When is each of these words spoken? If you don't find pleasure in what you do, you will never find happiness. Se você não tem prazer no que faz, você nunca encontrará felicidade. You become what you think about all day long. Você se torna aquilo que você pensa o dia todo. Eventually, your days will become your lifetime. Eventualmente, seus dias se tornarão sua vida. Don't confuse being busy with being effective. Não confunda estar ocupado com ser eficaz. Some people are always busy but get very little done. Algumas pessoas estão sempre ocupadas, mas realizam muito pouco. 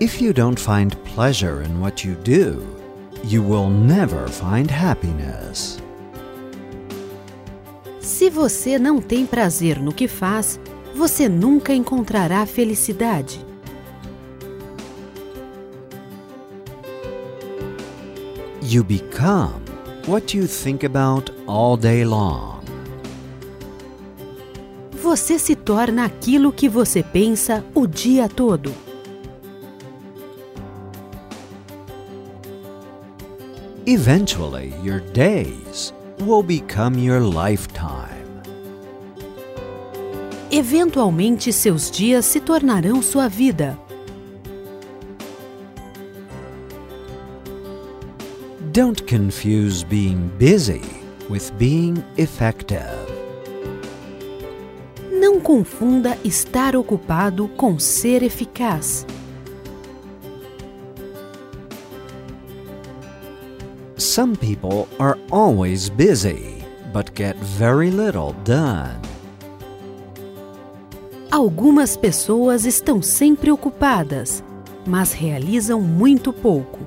If 0.00 0.22
you 0.22 0.32
don't 0.32 0.60
find 0.60 0.96
pleasure 1.02 1.60
in 1.60 1.80
what 1.80 2.04
you 2.04 2.14
do, 2.22 2.64
you 3.24 3.42
will 3.42 3.68
never 3.68 4.28
find 4.28 4.70
happiness. 4.70 5.80
Se 8.00 8.30
você 8.30 8.78
não 8.78 9.00
tem 9.00 9.26
prazer 9.26 9.82
no 9.82 9.92
que 9.92 10.06
faz, 10.06 10.60
você 10.94 11.28
nunca 11.28 11.74
encontrará 11.74 12.46
felicidade. 12.46 13.44
You 18.62 18.84
become 18.84 19.60
what 20.06 20.36
you 20.36 20.46
think 20.46 20.86
about 20.86 21.32
all 21.48 21.76
day 21.76 22.04
long. 22.04 22.60
Você 25.02 25.40
se 25.40 25.56
torna 25.56 26.04
aquilo 26.04 26.52
que 26.52 26.68
você 26.68 27.02
pensa 27.02 27.64
o 27.74 27.84
dia 27.84 28.28
todo. 28.28 28.72
Eventually, 33.90 34.74
your 34.82 35.00
days 35.14 35.94
will 36.18 36.42
become 36.42 36.98
your 36.98 37.20
lifetime. 37.20 38.42
Eventualmente, 40.50 41.50
seus 41.54 41.90
dias 41.90 42.26
se 42.26 42.38
tornarão 42.38 43.00
sua 43.00 43.28
vida. 43.28 43.78
Don't 48.74 49.06
confuse 49.06 49.82
being 49.82 50.28
busy 50.38 50.82
with 51.30 51.50
being 51.56 52.04
effective. 52.18 52.92
Não 55.10 55.40
confunda 55.40 56.18
estar 56.22 56.76
ocupado 56.76 57.48
com 57.56 57.78
ser 57.78 58.22
eficaz. 58.22 59.06
Some 63.98 64.36
people 64.36 64.86
are 65.00 65.18
always 65.32 65.90
busy 65.90 66.62
but 66.92 67.16
get 67.16 67.34
very 67.58 67.90
little 67.90 68.32
done. 68.44 69.02
Algumas 71.32 71.96
pessoas 71.96 72.64
estão 72.64 73.02
sempre 73.02 73.50
ocupadas, 73.50 74.42
mas 74.86 75.12
realizam 75.12 75.80
muito 75.80 76.32
pouco. 76.32 76.86